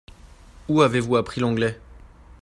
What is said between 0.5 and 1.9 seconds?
Où avez-vous appris l'anglais?